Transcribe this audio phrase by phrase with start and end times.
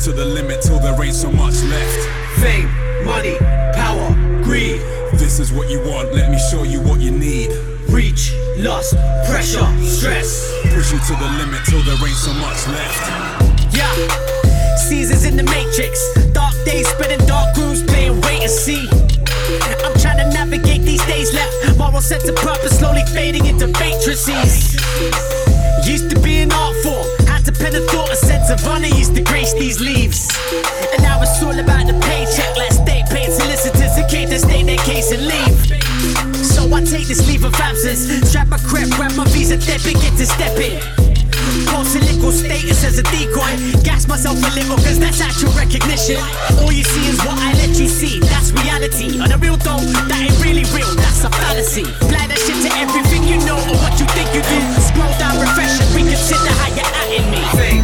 [0.00, 2.08] to the limit till there ain't so much left.
[2.40, 2.68] Fame,
[3.04, 3.36] money,
[3.74, 4.08] power,
[4.42, 4.80] greed.
[5.12, 7.50] This is what you want, let me show you what you need.
[7.90, 8.94] Reach, lust,
[9.28, 10.48] pressure, stress.
[10.72, 13.76] Push you to the limit till there ain't so much left.
[13.76, 13.92] Yeah,
[14.88, 16.14] Caesar's in the matrix.
[16.32, 18.88] Dark days spent in dark rooms, playing wait and see.
[19.84, 21.76] I'm trying to navigate these days left.
[21.76, 24.80] Moral sense of purpose slowly fading into vacancies.
[25.86, 28.92] Used to be an art form not to pen a thought, a sense of honor
[29.00, 30.28] used to grace these leaves.
[30.92, 32.52] And now it's all about the paycheck.
[32.54, 35.56] Let's stay paid solicitors in case they stay their case and leave.
[36.44, 38.12] So I take this leave of absence.
[38.28, 40.84] Strap my crap, grab my visa, debit, get to step in.
[41.72, 43.56] Post legal status as a decoy.
[43.88, 46.20] Gas myself a little, cause that's actual recognition.
[46.60, 48.20] All you see is what I let you see.
[48.20, 49.16] That's reality.
[49.16, 49.80] On a real though,
[50.12, 50.92] that ain't really real.
[50.92, 51.88] That's a fallacy.
[52.04, 54.60] Apply that shit to everything you know or what you think you do.
[54.76, 57.44] Scroll down, refresh, and reconsider how you act me.
[57.56, 57.79] Sing.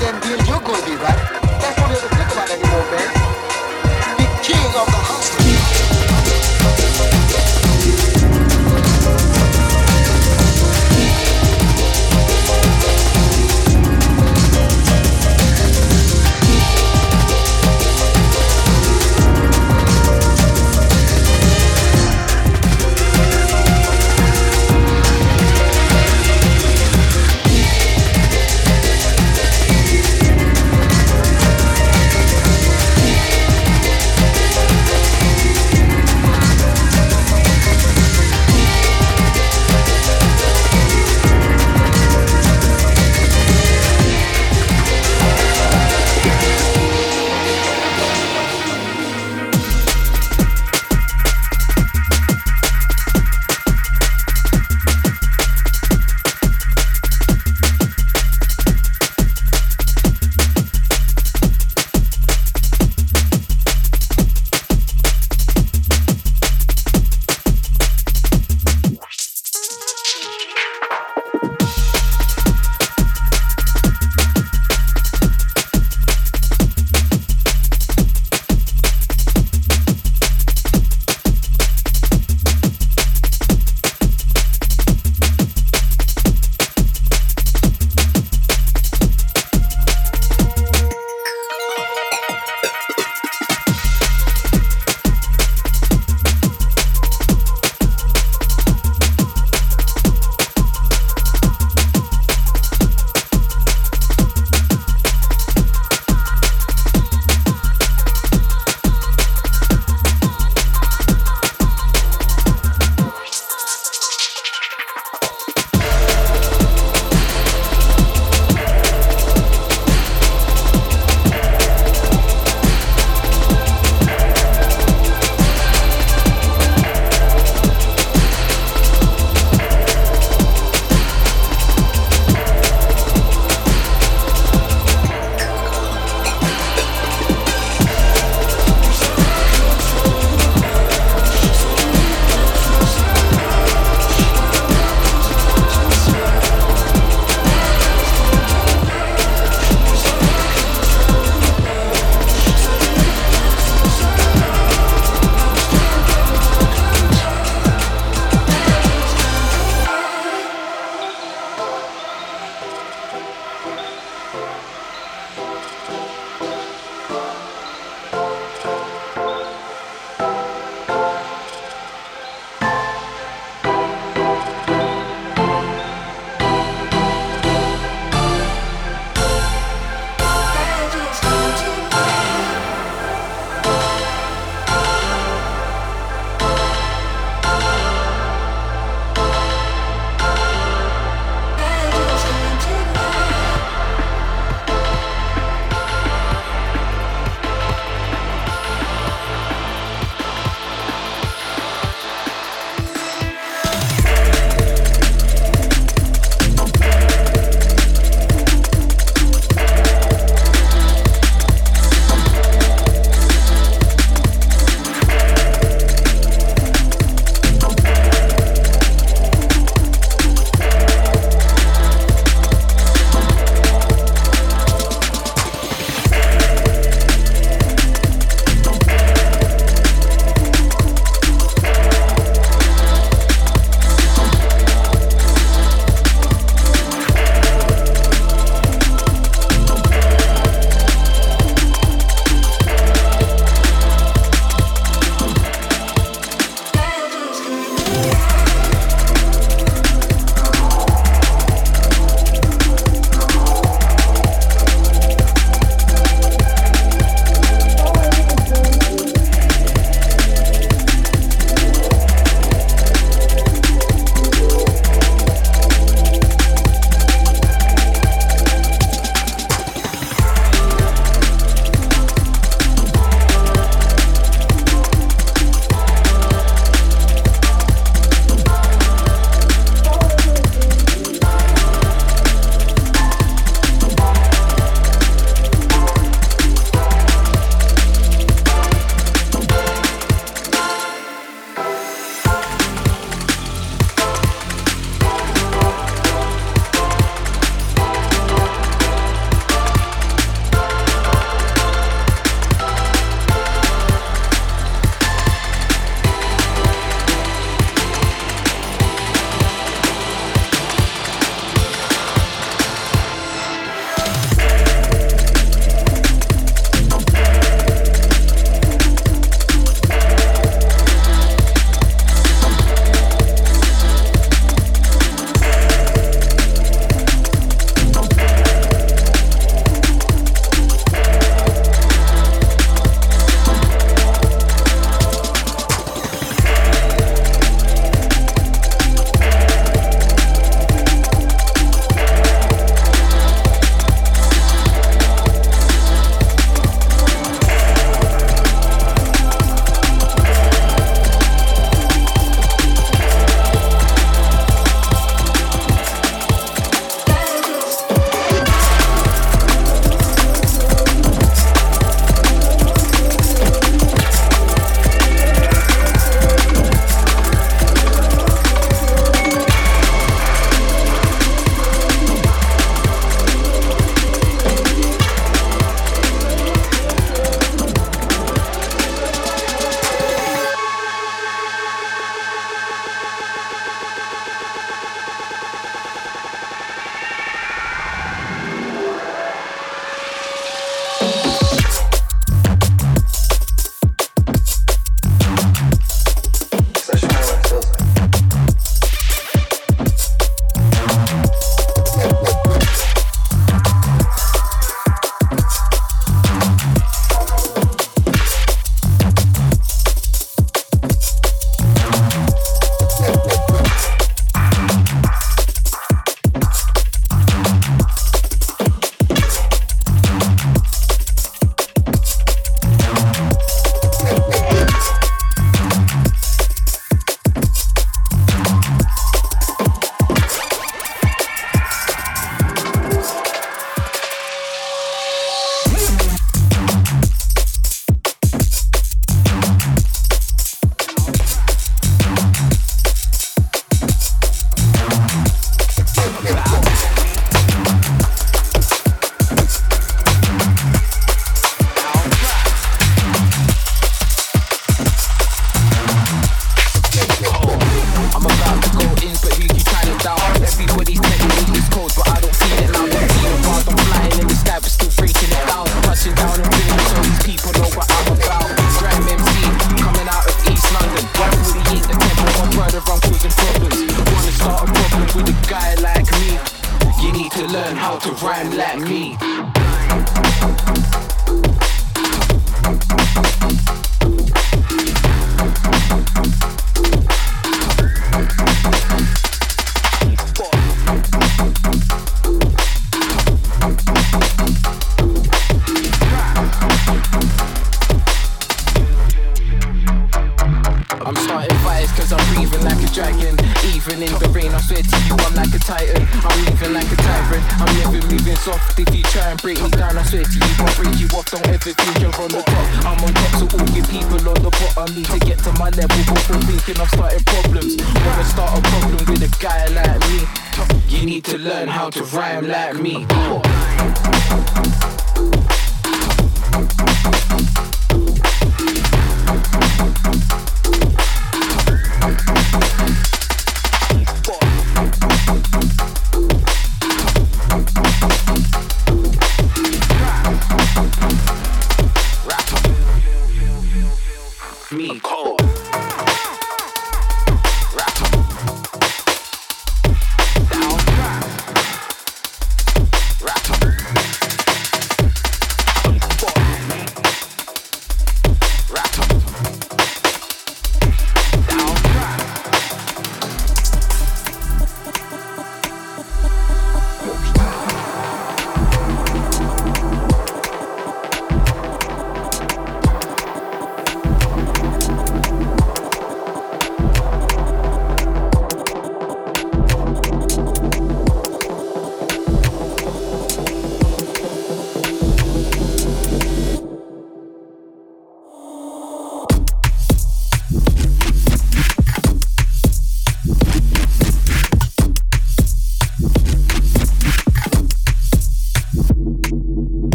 [0.00, 1.45] them deal, you go be right.